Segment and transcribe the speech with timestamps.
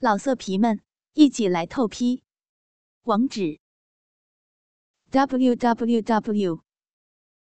[0.00, 0.80] 老色皮们，
[1.14, 2.22] 一起来透批！
[3.02, 3.58] 网址
[5.10, 6.62] ：w w w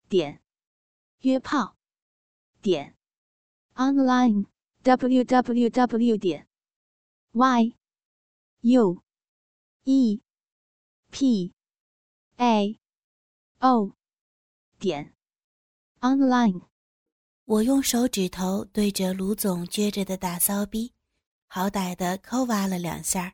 [0.07, 0.41] 点
[1.19, 1.75] 约炮
[2.61, 2.95] 点
[3.73, 4.45] online
[4.83, 6.47] w w w 点
[7.33, 7.75] y
[8.61, 9.03] u
[9.83, 10.21] e
[11.11, 11.53] p
[12.37, 12.79] a
[13.59, 13.97] o
[14.79, 15.13] 点
[15.99, 16.61] online。
[17.43, 20.94] 我用手指头对着卢总撅着的大骚逼。
[21.55, 23.33] 好歹的抠挖了两下，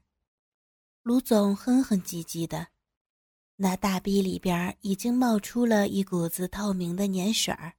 [1.02, 2.68] 卢总哼哼唧唧的，
[3.56, 7.74] 那大逼里边已经冒出了一股子透明的粘水儿。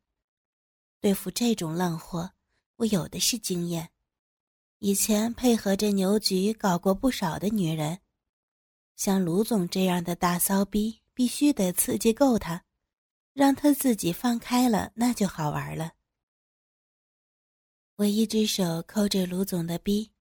[1.01, 2.33] 对付这种烂货，
[2.75, 3.91] 我有的是经验，
[4.81, 8.01] 以前配合着牛局搞过不少的女人。
[8.97, 12.65] 像卢总这样的大骚逼，必须得刺激够他，
[13.33, 15.93] 让他自己放开了，那就好玩了。
[17.95, 20.12] 我一只手抠着卢总的逼。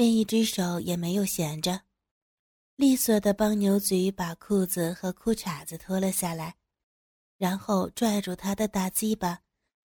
[0.00, 1.82] 另一只手也没有闲着，
[2.76, 6.56] 利索的帮牛嘴把裤子和裤衩子脱了下来，
[7.36, 9.42] 然后拽住他的大鸡巴，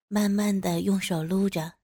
[0.08, 1.74] 慢慢的用手撸着。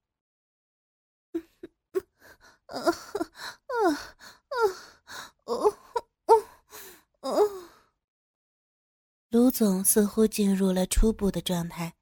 [9.29, 11.93] 卢总似乎进入了初步的状态，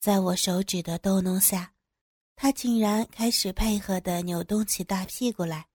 [0.00, 1.73] 在我手指的逗弄下。
[2.36, 5.68] 他竟然开始配合的扭动起大屁股来。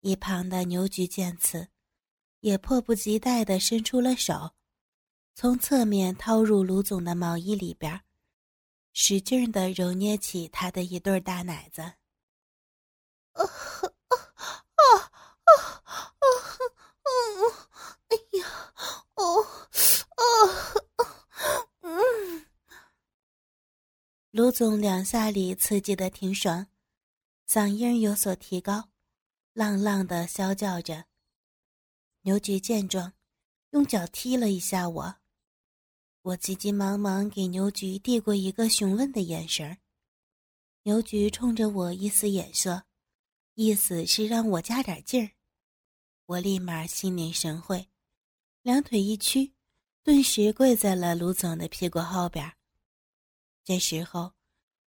[0.00, 1.68] 一旁的牛菊见此，
[2.40, 4.52] 也迫不及待的伸出了手，
[5.34, 8.02] 从侧面掏入卢总的毛衣里边，
[8.92, 11.82] 使劲的揉捏起他的一对大奶子。
[11.82, 11.92] 啊
[13.34, 13.44] 啊
[14.10, 14.94] 啊
[15.44, 15.50] 啊
[15.84, 16.24] 啊
[17.02, 17.06] 啊！
[18.08, 18.74] 哎呀，
[19.14, 20.81] 哦，啊。
[24.32, 26.66] 卢总两下里刺激的挺爽，
[27.46, 28.88] 嗓音有所提高，
[29.52, 31.04] 浪浪的啸叫着。
[32.22, 33.12] 牛菊见状，
[33.72, 35.16] 用脚踢了一下我，
[36.22, 39.76] 我急急忙忙给牛菊递过一个询问的眼神
[40.84, 42.84] 牛菊冲着我一丝眼色，
[43.52, 45.32] 意思是让我加点劲儿。
[46.24, 47.86] 我立马心领神会，
[48.62, 49.52] 两腿一屈，
[50.02, 52.54] 顿时跪在了卢总的屁股后边儿。
[53.64, 54.32] 这时候，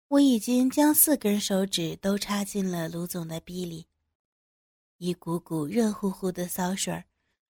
[0.09, 3.87] 我已经将四根手指都插进了卢总的逼里，
[4.99, 7.05] 一股股热乎乎的骚水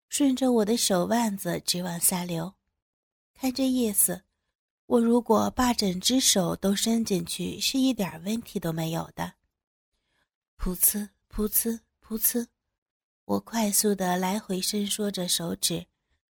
[0.09, 2.53] 顺着我的手腕子直往下流。
[3.33, 4.23] 看这意思，
[4.85, 9.35] 我如果把整只手都伸进去，是一点问题都没有的。
[10.57, 12.45] 噗呲噗呲噗呲，
[13.23, 15.87] 我快速的来回伸缩着手指，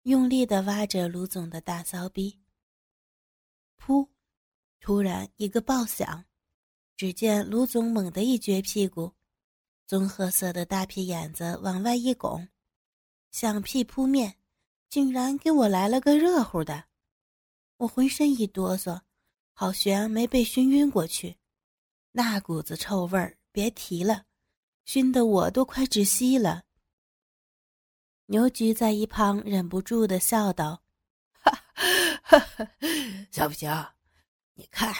[0.02, 2.38] 用力的挖着卢总的大骚逼。
[3.78, 4.08] 噗。
[4.84, 6.26] 突然一个爆响，
[6.94, 9.10] 只见卢总猛地一撅屁股，
[9.86, 12.46] 棕褐色的大屁眼子往外一拱，
[13.30, 14.36] 响屁扑面，
[14.90, 16.84] 竟然给我来了个热乎的。
[17.78, 19.00] 我浑身一哆嗦，
[19.54, 21.38] 好悬没被熏晕过去，
[22.12, 24.26] 那股子臭味儿别提了，
[24.84, 26.64] 熏得我都快窒息了。
[28.26, 30.82] 牛菊在一旁忍不住的笑道
[31.40, 31.58] ：“哈，
[32.22, 32.68] 哈哈，
[33.30, 33.70] 小不行。”
[34.54, 34.94] 你看，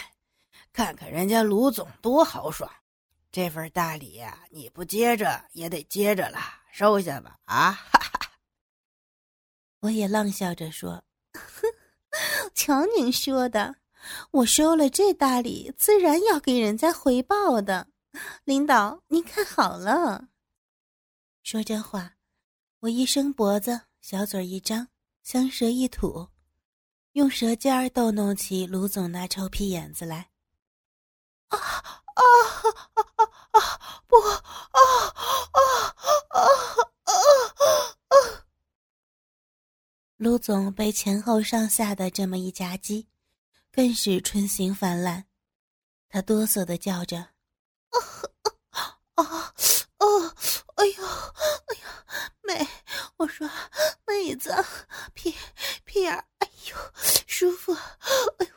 [0.73, 2.69] 看看人家卢总多豪爽，
[3.31, 6.39] 这份大礼呀，你不接着也得接着了，
[6.71, 7.39] 收下吧！
[7.45, 8.31] 啊，哈哈！
[9.79, 11.03] 我也浪笑着说
[12.53, 13.75] ：“瞧您说的，
[14.31, 17.87] 我收了这大礼，自然要给人家回报的。
[18.43, 20.29] 领导，您看好了。”
[21.43, 22.15] 说这话，
[22.79, 24.87] 我一伸脖子，小嘴一张，
[25.23, 26.29] 香舌一吐。
[27.15, 30.31] 用舌尖儿逗弄起卢总那臭屁眼子来，
[31.47, 31.81] 啊啊
[32.13, 32.21] 啊
[33.53, 34.01] 啊啊！
[34.05, 34.79] 不啊啊
[35.53, 35.61] 啊
[36.31, 36.39] 啊
[38.09, 38.17] 啊！
[40.17, 43.07] 卢总被前后上下的这么一夹击，
[43.71, 45.23] 更是春心泛滥，
[46.09, 47.19] 他哆嗦的叫着
[47.95, 47.97] ：“啊
[49.15, 50.05] 啊啊啊！
[50.75, 51.87] 哎呦哎呦，
[52.41, 52.67] 妹，
[53.15, 53.49] 我说
[54.05, 54.53] 妹子，
[55.13, 55.33] 屁
[55.85, 56.21] 屁眼。”
[56.69, 56.93] 哟，
[57.27, 57.73] 舒服！
[57.73, 58.53] 哎呦，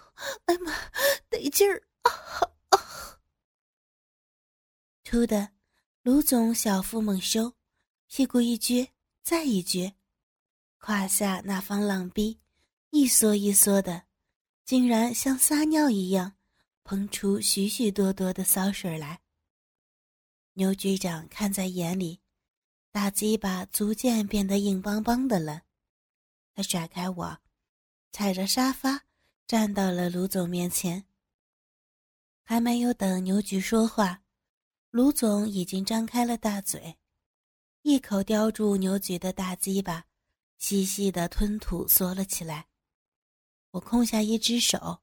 [0.47, 0.73] 哎妈，
[1.29, 2.11] 得劲儿啊
[2.71, 3.21] 啊！
[5.05, 5.51] 突的，
[6.03, 7.55] 卢总小腹猛收，
[8.07, 8.89] 屁股一撅，
[9.23, 9.95] 再一撅，
[10.79, 12.41] 胯下那方浪逼
[12.91, 14.05] 一缩一缩的，
[14.65, 16.35] 竟然像撒尿一样，
[16.85, 19.21] 喷出许许多多的骚水来。
[20.55, 22.21] 牛局长看在眼里，
[22.91, 25.63] 大鸡巴逐渐变得硬邦邦的了，
[26.55, 27.39] 他甩开我。
[28.11, 29.05] 踩着沙发，
[29.47, 31.05] 站到了卢总面前。
[32.43, 34.23] 还没有等牛菊说话，
[34.91, 36.97] 卢总已经张开了大嘴，
[37.83, 40.07] 一口叼住牛菊的大鸡巴，
[40.57, 42.67] 细细的吞吐缩了起来。
[43.73, 45.01] 我空下一只手，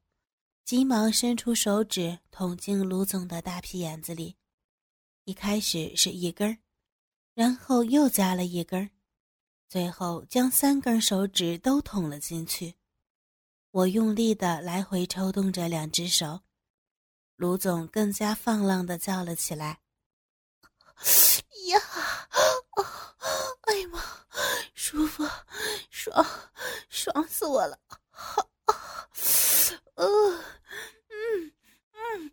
[0.64, 4.36] 急忙伸出手指捅进卢总的大屁眼子里，
[5.26, 6.58] 一开始是一根儿，
[7.36, 8.90] 然后又加了一根儿，
[9.70, 12.74] 最后将三根手指都捅了进去。
[13.76, 16.40] 我用力的来回抽动着两只手，
[17.36, 19.82] 卢总更加放浪的叫了起来
[21.68, 21.78] ：“呀，
[23.64, 24.00] 哎呀妈，
[24.74, 25.28] 舒服，
[25.90, 26.26] 爽，
[26.88, 27.78] 爽死我了！
[28.12, 28.48] 哈，
[29.96, 30.06] 呃，
[31.10, 31.52] 嗯
[31.92, 32.32] 嗯，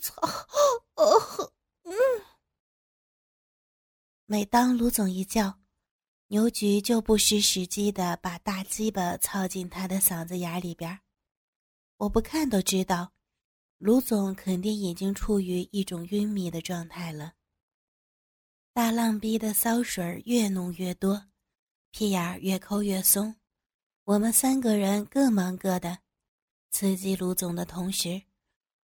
[0.00, 0.16] 操，
[0.96, 1.52] 哦，
[1.84, 1.94] 嗯。”
[4.26, 5.60] 每当卢总一叫。
[6.30, 11.00] 牛菊就不失时机的把大鸡巴操进他的嗓子眼里边
[11.96, 13.12] 我不看都知道，
[13.78, 17.32] 卢总肯定已经处于一种晕迷的状态了。
[18.74, 21.28] 大浪逼的骚水越弄越多，
[21.92, 23.34] 屁眼越抠越松，
[24.04, 25.98] 我们三个人各忙各的，
[26.70, 28.22] 刺激卢总的同时，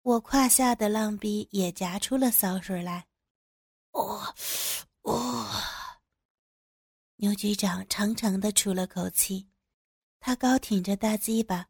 [0.02, 3.08] 我胯下的浪逼也夹出了骚水来。
[3.90, 4.32] 哦。
[7.22, 9.46] 牛局长长长的出了口气，
[10.18, 11.68] 他高挺着大鸡巴，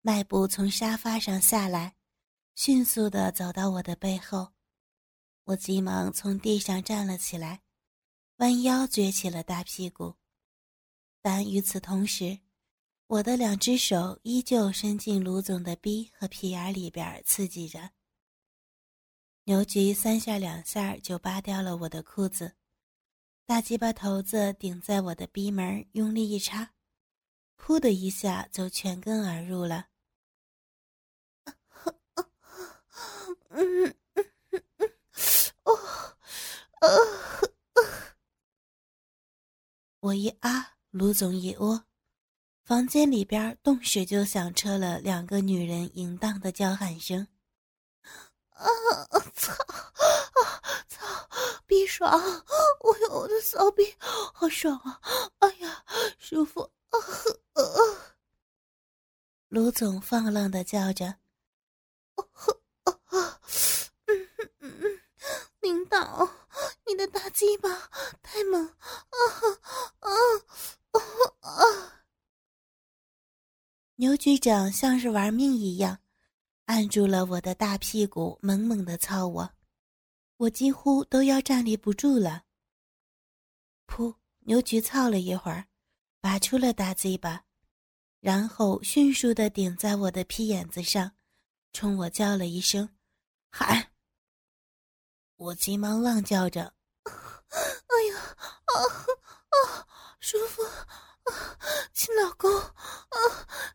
[0.00, 1.94] 迈步从沙发上下来，
[2.56, 4.54] 迅速的走到我的背后。
[5.44, 7.62] 我急忙从地上站了起来，
[8.38, 10.16] 弯腰撅起了大屁股，
[11.22, 12.40] 但与此同时，
[13.06, 17.92] 我的两只手依旧伸进卢总的逼和屁眼里边刺激着。
[19.44, 22.57] 牛局三下两下就扒掉了我的裤子。
[23.48, 26.74] 大鸡巴头子顶在我的逼门，用力一插，
[27.56, 29.86] 噗的一下就全根而入了。
[40.00, 41.86] 我一啊，卢总一窝，
[42.64, 47.26] 房间里边顿时就响彻了两个女人淫荡的叫喊声。
[48.58, 49.18] 啊！
[49.34, 49.52] 操！
[49.52, 50.62] 啊！
[50.88, 51.06] 操！
[51.66, 52.10] 逼爽！
[52.80, 55.00] 我有我的骚逼，好爽啊！
[55.38, 55.84] 哎呀，
[56.18, 56.62] 舒服！
[56.90, 57.40] 啊呵！
[59.48, 61.16] 卢总放浪的叫着
[62.16, 62.60] ：“哦呵！
[62.84, 63.40] 啊啊！
[64.06, 64.28] 嗯
[64.60, 65.00] 嗯嗯，
[65.60, 66.28] 领导，
[66.86, 67.68] 你的大鸡巴
[68.22, 68.66] 太猛！
[68.66, 69.16] 啊
[70.00, 70.10] 啊
[70.90, 71.00] 啊
[71.40, 72.02] 啊！”
[73.96, 75.98] 牛局长像是玩命一样。
[76.68, 79.50] 按住了我的大屁股，猛猛的操我，
[80.36, 82.44] 我几乎都要站立不住了。
[83.86, 84.14] 噗！
[84.40, 85.66] 牛菊操了一会儿，
[86.20, 87.42] 拔出了大鸡巴，
[88.20, 91.12] 然后迅速的顶在我的屁眼子上，
[91.72, 92.86] 冲我叫了一声
[93.50, 93.92] ：“喊！”
[95.36, 96.74] 我急忙浪叫着
[97.08, 98.36] ：“哎呀，
[98.66, 98.76] 啊
[99.48, 99.88] 啊，
[100.20, 100.62] 舒服！
[100.62, 101.58] 啊，
[101.94, 102.54] 亲老公！
[102.60, 102.68] 啊，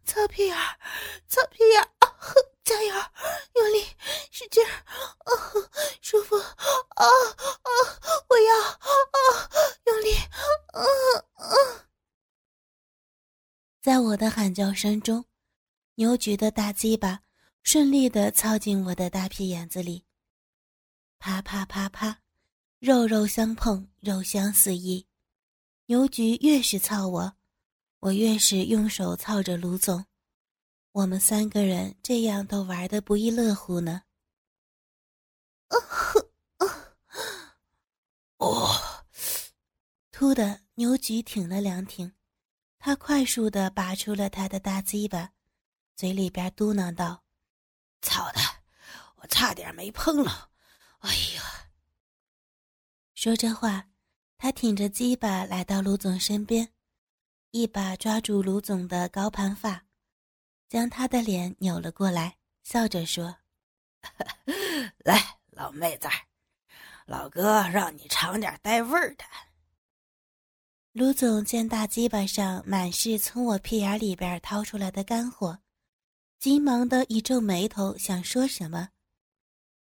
[0.05, 0.79] 擦屁眼儿，
[1.27, 1.89] 擦屁眼儿！”
[2.63, 2.93] 加油，
[3.55, 3.85] 用力，
[4.31, 5.31] 使劲儿，啊，
[6.01, 7.69] 舒服，啊啊，
[8.29, 8.79] 我要，啊，
[9.85, 10.15] 用力，
[10.71, 10.81] 啊
[11.33, 11.87] 啊！
[13.81, 15.25] 在我的喊叫声中，
[15.95, 17.19] 牛菊的大鸡巴
[17.63, 20.05] 顺利的操进我的大屁眼子里，
[21.19, 22.21] 啪啪啪啪，
[22.79, 25.05] 肉肉相碰，肉香四溢。
[25.87, 27.35] 牛菊越是操我，
[27.99, 30.05] 我越是用手操着卢总。
[30.93, 34.03] 我们三个人这样都玩的不亦乐乎呢。
[38.37, 39.03] 哦，
[40.11, 42.13] 突的牛菊挺了两挺，
[42.77, 45.31] 他快速的拔出了他的大鸡巴，
[45.95, 47.23] 嘴里边嘟囔道
[48.03, 48.39] ：“操的，
[49.15, 50.51] 我差点没碰了！
[50.99, 51.71] 哎呀！”
[53.15, 53.89] 说这话，
[54.37, 56.71] 他挺着鸡巴来到卢总身边，
[57.49, 59.85] 一把抓住卢总的高盘发。
[60.73, 63.37] 将他的脸扭了过来，笑着说
[65.05, 66.07] ：“来，老妹子，
[67.05, 69.23] 老哥让你尝点带味儿的。”
[70.91, 75.59] 卢总见大鸡巴上满是从我屁眼里边掏出来的干货，
[76.39, 78.89] 急忙的一皱眉头，想说什么。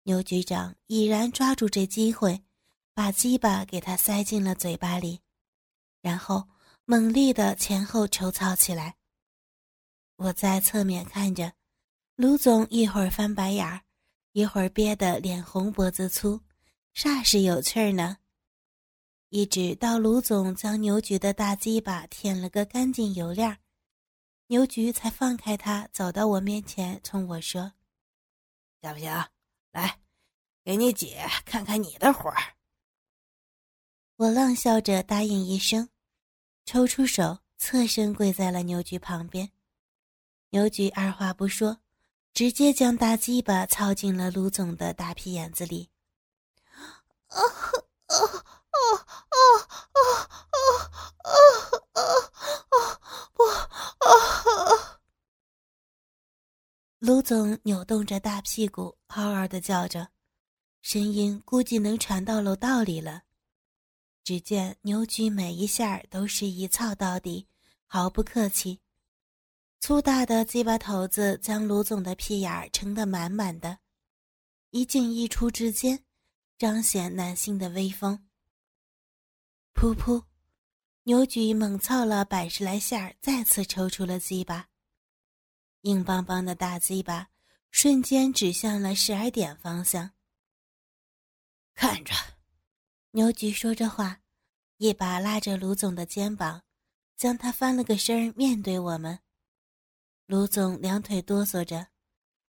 [0.03, 2.43] 牛局长已然抓住这机会，
[2.93, 5.21] 把鸡巴给他塞进了嘴巴里，
[6.01, 6.49] 然后
[6.85, 8.97] 猛力的前后抽操起来。
[10.23, 11.53] 我在侧面看着，
[12.15, 13.83] 卢总一会儿翻白眼儿，
[14.31, 16.41] 一会儿憋得脸红脖子粗，
[16.95, 18.19] 煞是有趣儿呢。
[19.31, 23.57] 一直到卢总将牛菊的大鸡巴舔了个干净油亮，
[24.47, 27.73] 牛菊才放开他，走到我面前，冲我说
[28.81, 29.11] ：“行不行？
[29.73, 29.99] 来，
[30.63, 32.55] 给你姐看看你的活儿。
[34.17, 35.89] 我浪笑着答应一声，
[36.65, 39.51] 抽出手，侧身跪在了牛菊旁边。
[40.55, 41.79] 牛菊二话不说，
[42.35, 45.89] 直接将大鸡巴操进了卢总的大屁眼子里。
[47.29, 47.49] 啊啊
[48.07, 48.21] 啊
[48.69, 50.05] 啊啊
[51.23, 51.33] 啊
[51.95, 52.05] 啊
[52.69, 53.01] 啊！
[53.33, 55.01] 不啊！
[56.99, 60.09] 卢总扭动着大屁股，嗷嗷的叫着，
[60.83, 63.23] 声音估计能传到楼道里了。
[64.23, 67.49] 只见牛菊每一下都是一操到底，
[67.87, 68.81] 毫不客气。
[69.83, 73.81] 粗大的鸡巴头子将卢总的屁眼儿撑得满满的，
[74.71, 76.05] 一进一出之间，
[76.57, 78.29] 彰显男性的威风。
[79.75, 80.23] 噗噗，
[81.03, 84.69] 牛菊猛操了百十来下，再次抽出了鸡巴。
[85.81, 87.31] 硬邦邦的大鸡巴
[87.73, 90.13] 瞬间指向了十二点方向。
[91.75, 92.15] 看着。
[93.11, 94.21] 牛菊说着话，
[94.77, 96.63] 一把拉着卢总的肩膀，
[97.17, 99.19] 将他翻了个身面对我们。
[100.33, 101.89] 卢总两腿哆嗦着，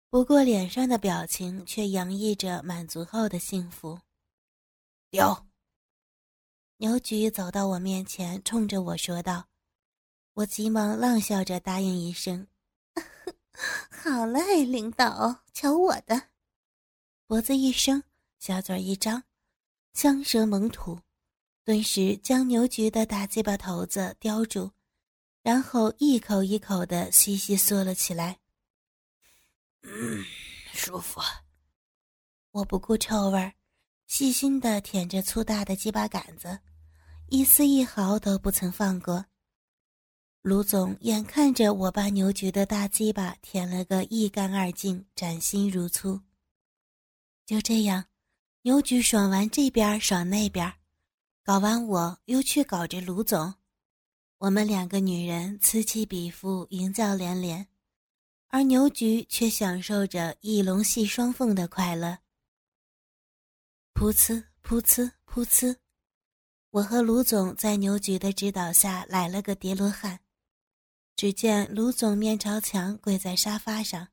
[0.10, 4.00] 不过脸上的表情却洋溢着满足后的幸福。
[5.10, 5.46] 有。
[6.78, 9.50] 牛菊走到我面前，冲着我说道
[10.36, 12.48] ：“我急忙浪笑着答应一声：
[13.92, 16.30] 好嘞，领导，瞧我的！”
[17.28, 18.02] 脖子一伸，
[18.40, 19.22] 小嘴一张。
[19.94, 21.02] 香舌猛吐，
[21.66, 24.72] 顿时将牛菊的大鸡巴头子叼住，
[25.44, 28.40] 然后一口一口的细细嗦了起来。
[29.82, 30.24] 嗯，
[30.74, 31.22] 舒服。
[32.52, 33.54] 我不顾臭味儿，
[34.08, 36.58] 细心的舔着粗大的鸡巴杆子，
[37.28, 39.26] 一丝一毫都不曾放过。
[40.42, 46.20] 卢总眼看着我把牛菊的大鸡巴舔了个一干二净，崭新如初。
[47.46, 48.06] 就这样。
[48.66, 50.74] 牛菊爽完这边，爽那边，
[51.44, 53.54] 搞完我又去搞这卢总，
[54.44, 57.66] 我们两个女人此起彼伏，淫叫连连，
[58.50, 62.18] 而牛菊却享受着一龙戏双凤的快乐。
[63.94, 65.78] 噗呲噗呲噗呲，
[66.72, 70.20] 我和卢总在牛菊的指导下来了个叠罗汉。
[71.16, 74.10] 只见卢总面朝墙跪在沙发上，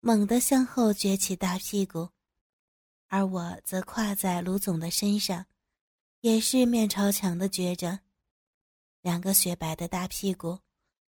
[0.00, 2.08] 猛地向后撅起大屁股。
[3.06, 5.46] 而我则跨在卢总的身上，
[6.22, 8.00] 也是面朝墙的撅着，
[9.04, 10.58] 两个雪白的大屁股，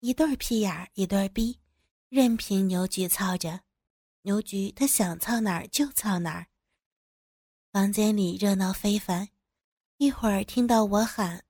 [0.00, 1.60] 一对屁眼儿，一对逼，
[2.08, 3.60] 任凭牛菊操着。
[4.22, 6.46] 牛菊他想操哪儿就操哪儿。
[7.70, 9.28] 房间里热闹非凡，
[9.98, 11.44] 一会儿听到我喊：“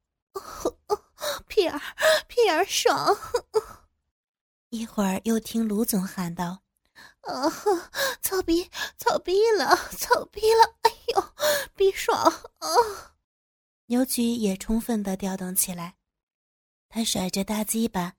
[1.47, 1.81] 屁眼儿，
[2.27, 3.17] 屁眼儿爽！”
[4.71, 6.65] 一会儿又听卢总喊道。
[7.21, 7.49] 啊！
[8.21, 10.77] 操逼，操逼了，操逼了！
[10.83, 11.25] 哎呦，
[11.77, 12.21] 逼爽
[12.59, 12.69] 啊！
[13.87, 15.95] 牛菊也充分的调动起来，
[16.95, 18.15] 他甩着大鸡巴，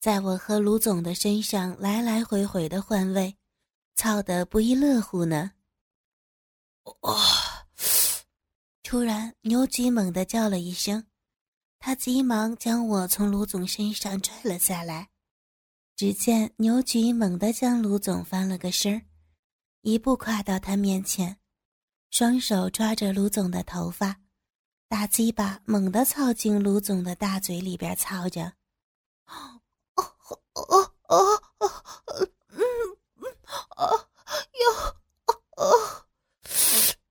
[0.00, 3.36] 在我和卢总的身上来来回回的换位，
[3.94, 5.52] 操得不亦乐乎呢。
[7.02, 7.14] 哇！
[8.82, 11.06] 突然，牛菊猛地叫了一声，
[11.78, 15.10] 他急忙将我从卢总身上拽了下来。
[15.94, 19.02] 只见牛菊猛地将卢总翻了个身儿，
[19.82, 21.38] 一步跨到他面前，
[22.10, 24.20] 双手抓着卢总的头发，
[24.88, 28.54] 大鸡巴猛地操进卢总的大嘴里边，操着。
[29.26, 29.60] 哦
[29.94, 30.04] 哦
[30.54, 31.16] 哦哦
[31.58, 31.68] 哦，
[32.48, 32.60] 嗯
[33.16, 33.22] 嗯
[33.76, 34.08] 哦
[34.54, 34.64] 哟
[35.56, 36.06] 哦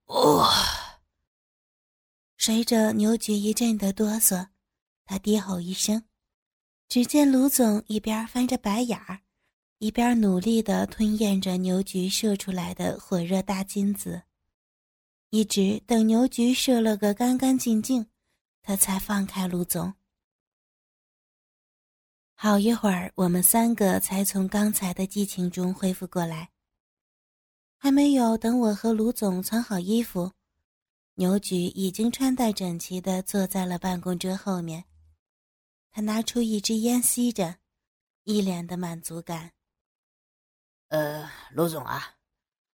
[0.06, 0.48] 哦。
[2.36, 4.48] 随着牛菊一阵的哆嗦，
[5.06, 6.02] 他低吼一声。
[6.88, 9.20] 只见卢总一边翻着白眼儿，
[9.78, 14.22] 一边努力地吞咽着牛菊射出来的火热大金子，
[15.30, 18.06] 一直等牛菊射了个干干净净，
[18.62, 19.92] 他才放开卢总。
[22.34, 26.50] 好一会儿，我们三个才从刚才的激情中恢复过来。
[27.76, 30.32] 还没有等我和卢总穿好衣服，
[31.14, 34.84] 牛菊已经穿戴整齐的坐在了办公桌后面。
[35.90, 37.56] 他拿出一支烟吸着，
[38.24, 39.52] 一脸的满足感。
[40.88, 42.14] 呃，卢总啊，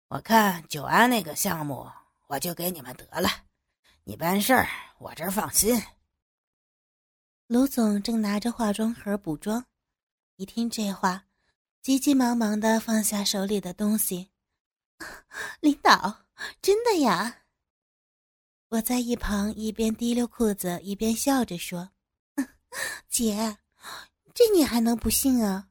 [0.09, 1.89] 我看九安那个项目，
[2.31, 3.27] 我就给你们得了，
[4.05, 4.65] 你办事儿
[4.99, 5.77] 我这儿放心。
[7.47, 9.65] 卢总正拿着化妆盒补妆，
[10.37, 11.25] 一听这话，
[11.81, 14.29] 急急忙忙的放下手里的东西。
[15.59, 16.23] 领导，
[16.61, 17.39] 真的呀？
[18.69, 21.91] 我在一旁一边提溜裤子一边笑着说。
[23.09, 23.57] 姐，
[24.33, 25.67] 这你还能不信啊？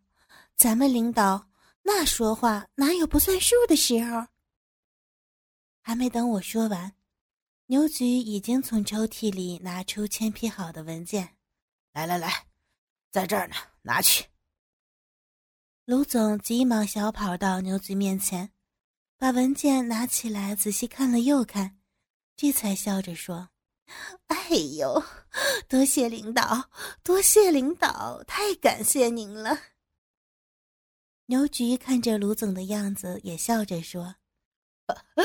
[0.56, 1.48] 咱们领导
[1.80, 4.26] 那说话哪有不算数的时候？
[5.82, 6.94] 还没等我说完，
[7.66, 11.37] 牛局已经从抽屉里拿出签批好的文件。
[11.92, 12.46] 来来来，
[13.10, 14.25] 在这儿呢，拿去。
[15.84, 18.52] 卢总急忙小跑到牛局面前，
[19.16, 21.78] 把文件拿起来仔细看了又看，
[22.37, 23.49] 这才笑着说
[24.28, 25.02] ：“哎呦，
[25.68, 26.70] 多谢领导，
[27.02, 29.58] 多谢领导，太感谢您了。”
[31.26, 34.14] 牛局看着卢总的样子，也笑着说：“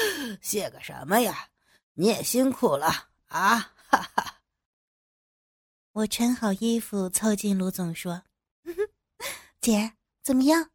[0.41, 1.49] 谢个什么呀？
[1.93, 4.41] 你也辛苦了啊！”哈哈。
[5.93, 8.23] 我穿好衣服，凑近卢总说
[9.61, 9.93] ：“姐。”
[10.25, 10.71] 怎么样？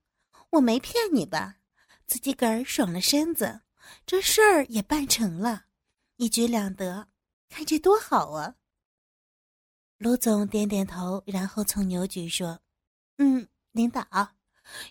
[0.51, 1.57] 我没骗你吧？
[2.07, 3.63] 自己个儿爽了身子，
[4.07, 5.65] 这事儿也办成了，
[6.19, 7.09] 一举两得，
[7.49, 8.55] 看这多好啊！
[9.99, 12.61] 卢总点点头，然后冲牛局说
[13.19, 14.07] ：“嗯，领导，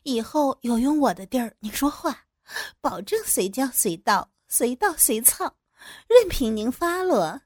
[0.03, 2.27] 以后有用我的地儿，你说话，
[2.81, 5.57] 保证随叫随到，随到随操，
[6.07, 7.41] 任凭您发落。”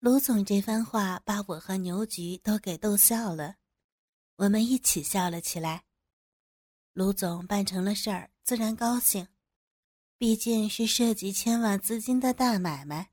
[0.00, 3.56] 卢总这番话把我和牛局都给逗笑了。
[4.36, 5.84] 我们一起笑了起来。
[6.92, 9.26] 卢总办成了事儿，自然高兴，
[10.18, 13.10] 毕竟是涉及千万资金的大买卖，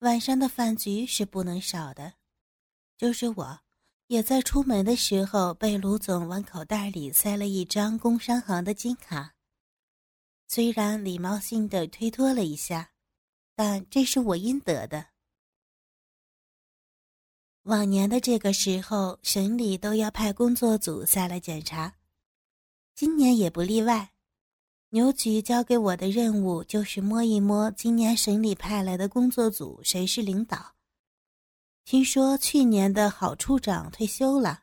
[0.00, 2.14] 晚上的饭局是不能少的。
[2.96, 3.60] 就是我，
[4.06, 9.34] 也在出门的时候被卢总往口袋里塞了一张工商行的金卡，
[10.48, 12.92] 虽然礼貌性的推脱了一下，
[13.54, 15.08] 但这是我应得的。
[17.62, 21.96] 往年的这个时候，省里都要派工作组下来检查，
[22.94, 24.12] 今年也不例外。
[24.90, 30.76] 牛局交给我的任务就是摸一摸今年省里派来的工作组谁是领导。
[31.84, 34.62] 听说去年的郝处长退休了。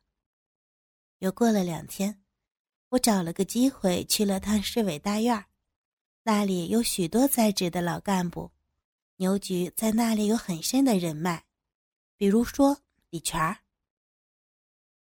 [1.19, 2.23] 又过了两天，
[2.89, 5.45] 我找了个机会去了趟市委大院儿
[6.23, 8.51] 那里有许多在职的老干部，
[9.17, 11.43] 牛局在那里有很深的人脉，
[12.17, 12.79] 比如说。
[13.09, 13.59] 李全儿，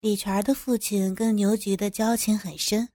[0.02, 2.89] 李全儿的父亲跟牛局的交情很深。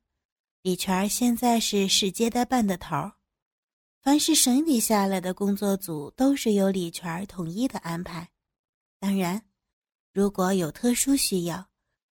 [0.60, 3.14] 李全儿现在是市接待办的头儿，
[4.02, 8.28] 凡是省里下来的工作组都是由李全儿统一的安排。
[9.00, 9.42] 当然，
[10.12, 11.70] 如果有特殊需要，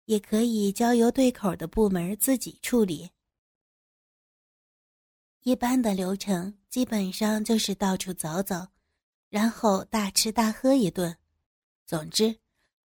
[0.04, 3.10] 也可以交由对口的部门自己处理。
[5.44, 8.68] 一般的流程基本上就是到处走走，
[9.30, 11.18] 然后大吃大喝一顿。
[11.86, 12.38] 总之。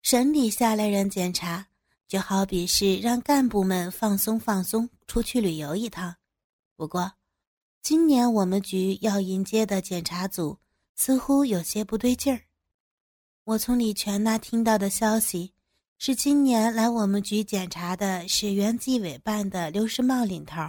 [0.02, 1.66] 省里下来人检查，
[2.08, 6.16] 就好比是让干部们放松放松，出去旅游一趟。
[6.76, 7.12] 不过，
[7.82, 10.60] 今年我们局要迎接的检查组
[10.94, 12.40] 似乎有些不对劲儿。
[13.46, 15.54] 我从李全那听到的消息
[15.98, 20.62] 是，今年来我们局检查的是原纪委办的刘世茂领头。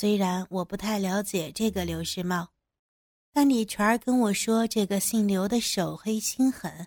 [0.00, 2.50] 虽然我不太了解这个刘世茂，
[3.32, 6.86] 但李全跟我说，这个姓刘的手黑心狠。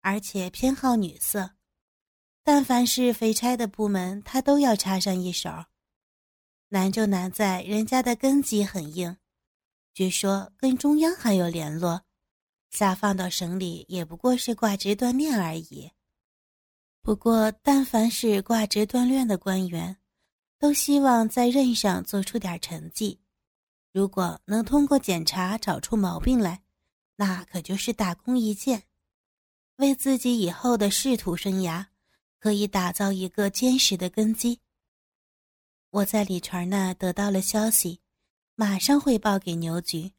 [0.00, 1.50] 而且偏好女色，
[2.42, 5.50] 但凡是肥差的部门，他都要插上一手。
[6.70, 9.18] 难就难在人家的根基很硬，
[9.92, 12.00] 据说跟中央还有联络，
[12.70, 15.90] 下放到省里也不过是挂职锻炼而已。
[17.02, 19.98] 不过，但凡是挂职锻炼的官员，
[20.58, 23.20] 都希望在任上做出点成绩。
[23.92, 26.62] 如果能通过检查找出毛病来，
[27.16, 28.84] 那可就是大功一件。
[29.76, 31.86] 为自己以后的仕途生涯，
[32.40, 34.60] 可以打造一个坚实的根基。
[35.90, 38.00] 我在李全那得到了消息，
[38.56, 40.12] 马上汇报给牛局。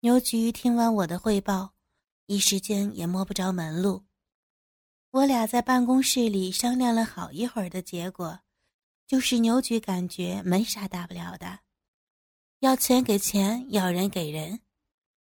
[0.00, 1.74] 牛局听完我的汇报，
[2.26, 4.04] 一时间也摸不着门路。
[5.12, 8.40] 我俩在办公室里商量了好一会儿的结果，
[9.12, 11.58] 就是牛局感觉没啥大不了的，
[12.60, 14.62] 要钱给钱，要人给人。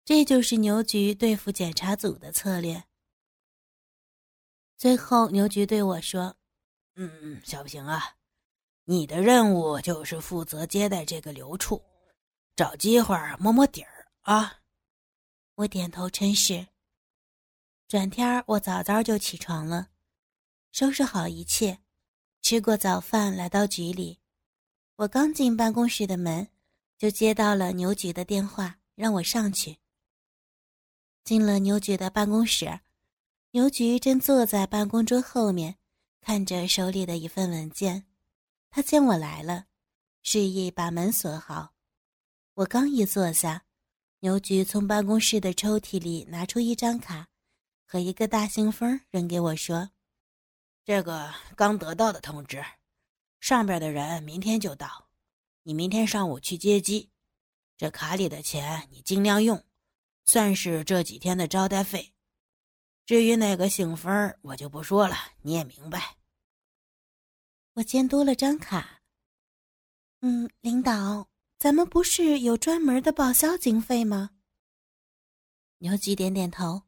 [0.04, 2.84] 这就是牛局对付检查组的策略。
[4.78, 6.36] 最后，牛局对我说
[6.94, 8.18] ：“嗯，小平啊，
[8.84, 11.82] 你的任务就是负责接待这个刘处，
[12.54, 14.60] 找机会摸摸底儿啊。”
[15.58, 16.68] 我点头称是。
[17.88, 19.88] 转天我早早就起床了，
[20.70, 21.81] 收拾好一切，
[22.42, 24.18] 吃过早饭，来到局里。
[24.96, 26.48] 我刚进办公室的门，
[26.98, 29.78] 就接到了牛局的电话，让我上去。
[31.22, 32.80] 进了牛局的办公室，
[33.52, 35.76] 牛局正坐在办公桌后面，
[36.20, 38.06] 看着手里的一份文件。
[38.70, 39.66] 他见我来了，
[40.24, 41.72] 示意把门锁好。
[42.54, 43.64] 我刚一坐下，
[44.18, 47.28] 牛局从办公室的抽屉里拿出一张卡
[47.86, 49.90] 和一个大信封，扔给我说
[50.84, 52.64] ：“这个刚得到的通知，
[53.40, 55.08] 上边的人明天就到，
[55.62, 57.10] 你明天上午去接机。
[57.76, 59.64] 这卡里的钱你尽量用，
[60.24, 62.12] 算是这几天的招待费。
[63.04, 66.16] 至于那个姓分我就不说了，你也明白。
[67.74, 69.02] 我监督了张卡。
[70.20, 74.30] 嗯，领导，咱们不是有专门的报销经费吗？
[75.78, 76.82] 牛吉点点头。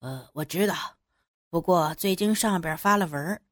[0.00, 0.95] 呃，我知道，
[1.48, 3.42] 不过最近上边发了文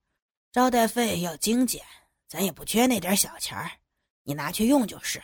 [0.52, 1.82] 招待费要精简，
[2.26, 3.70] 咱也不缺那点小钱儿，
[4.24, 5.22] 你拿去用就是。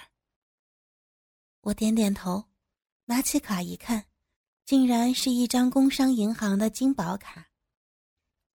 [1.63, 2.45] 我点点头，
[3.05, 4.07] 拿起卡一看，
[4.65, 7.49] 竟然是一张工商银行的金宝卡。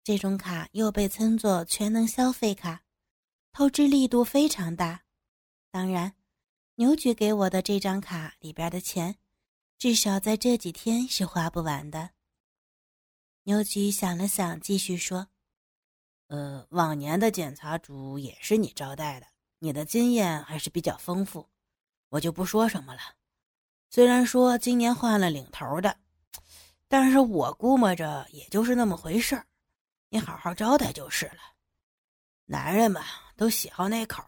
[0.04, 2.84] 这种卡又被称作全能消费卡，
[3.52, 5.04] 透支力度非常大。
[5.72, 6.16] 当然，
[6.76, 9.18] 牛局给我的这张卡里边的钱，
[9.78, 12.15] 至少在这几天是花不完的。
[13.48, 15.28] 牛局想了想，继续说
[16.28, 19.28] ：“呃，往年的检查组也是你招待的，
[19.60, 21.48] 你的经验还是比较丰富。”
[22.10, 23.02] 我就不说什么了。
[23.92, 25.96] 虽然说今年换了领头的，
[26.88, 29.46] 但是我估摸着也就是那么回事儿。
[30.10, 31.54] 你好好招待就是了。
[32.46, 33.04] 男人嘛，
[33.36, 34.24] 都喜好那口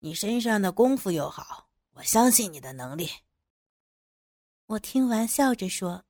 [0.00, 3.08] 你身上的功夫又好，我相信你的能力。
[4.66, 6.04] 我听完笑着说：“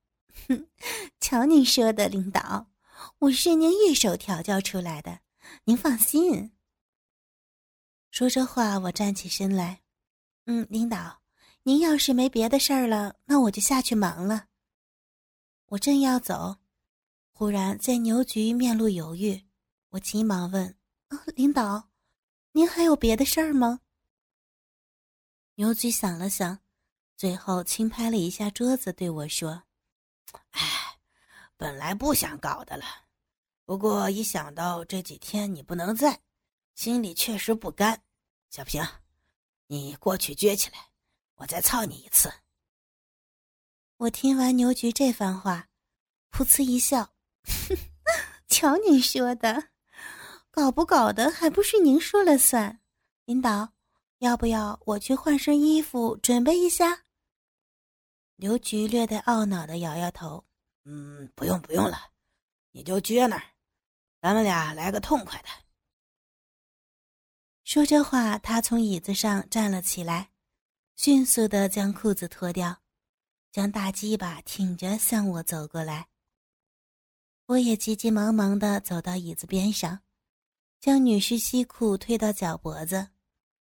[0.48, 0.66] 哼，
[1.20, 2.68] 瞧您说的，领导，
[3.18, 5.20] 我是您一手调教出来的，
[5.64, 6.52] 您放心。”
[8.10, 9.82] 说着话，我站起身来。
[10.46, 11.20] 嗯，领导，
[11.62, 14.46] 您要是没别的事儿了，那我就下去忙了。
[15.66, 16.56] 我正要走，
[17.32, 19.44] 忽然在牛局面露犹豫，
[19.90, 20.76] 我急忙问
[21.08, 21.90] ：“啊，领导，
[22.52, 23.80] 您还有别的事儿吗？”
[25.54, 26.58] 牛局想了想，
[27.16, 29.62] 最后轻拍了一下桌子，对我说
[30.50, 30.60] ：“哎，
[31.56, 32.84] 本来不想搞的了，
[33.64, 36.20] 不过一想到这几天你不能在，
[36.74, 38.02] 心里确实不甘。
[38.50, 38.86] 小平。”
[39.72, 40.90] 你过去撅起来，
[41.36, 42.28] 我再操你一次。
[43.98, 45.68] 我听完牛局这番话，
[46.32, 47.14] 噗呲一笑，
[48.48, 49.68] 瞧你说的，
[50.50, 52.80] 搞不搞的还不是您说了算。
[53.26, 53.72] 领导，
[54.18, 57.04] 要不要我去换身衣服，准备一下？
[58.40, 60.42] 刘局略带懊恼的摇摇头，
[60.86, 61.98] 嗯，不用不用了，
[62.70, 63.42] 你就撅那儿，
[64.22, 65.48] 咱们俩来个痛快的。
[67.64, 70.30] 说这话，他从椅子上站了起来，
[70.96, 72.80] 迅速的将裤子脱掉，
[73.52, 76.08] 将大鸡巴挺着向我走过来。
[77.44, 80.00] 我也急急忙忙的走到椅子边上，
[80.80, 83.06] 将女士西裤推到脚脖子，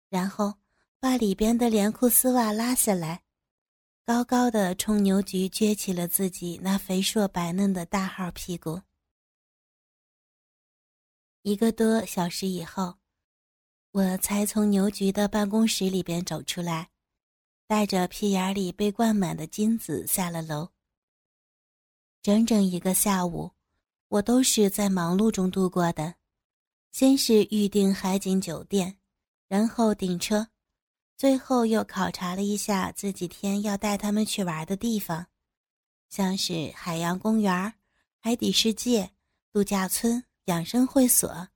[0.10, 0.56] 然后
[1.00, 3.22] 把里边的连裤丝袜拉下来，
[4.06, 8.82] 高高的冲牛菊撅起了自己那肥硕白嫩的大号屁股。
[11.44, 12.96] 一个多小时以后。
[13.92, 16.90] 我才从牛局的办公室里边走出来，
[17.68, 20.70] 带着屁眼里被灌满的金子下了楼。
[22.24, 23.52] 整整一个下午，
[24.08, 26.16] 我都是在忙碌中度过的。
[26.92, 28.98] 先是预订海景酒店，
[29.48, 30.48] 然后订车，
[31.18, 35.28] 最后又考察了一下这几天要带他们去玩的地方，
[36.10, 37.74] 像是海洋公园、
[38.20, 39.12] 海底世界、
[39.52, 41.48] 度假村、养生会所。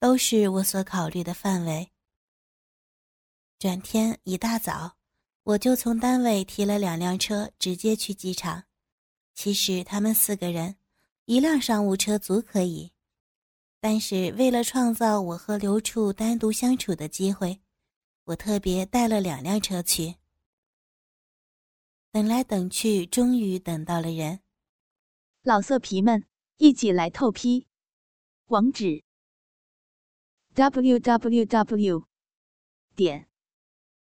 [0.00, 1.90] 都是我所考虑的范围。
[3.58, 4.94] 转天一大早，
[5.42, 8.62] 我就从单位提了两辆车，直接去机场。
[9.34, 10.76] 其实他们四个人，
[11.24, 12.92] 一辆商务车足可以，
[13.80, 17.60] 但是为了创造我和刘处单独相处的机会，
[18.28, 20.16] 我特别带了两辆车去。
[22.10, 24.40] 等来等去，终于等到了人。
[25.42, 26.26] 老色皮们，
[26.58, 27.66] 一起来透批，
[28.48, 29.02] 网址。
[30.54, 32.06] www.
[32.94, 33.28] 点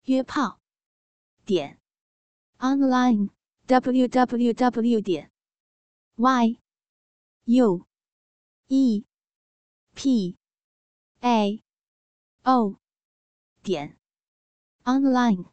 [0.06, 0.60] 约炮
[1.46, 1.80] 点
[2.58, 3.30] online
[3.68, 5.02] www.
[5.02, 5.32] 点
[6.16, 6.60] y
[7.44, 7.86] u
[8.70, 9.06] e
[9.94, 10.38] p
[11.20, 11.64] a
[12.44, 12.80] o
[13.62, 14.00] 点
[14.86, 15.46] online